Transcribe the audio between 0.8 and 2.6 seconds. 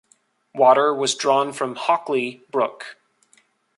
was drawn from Hockley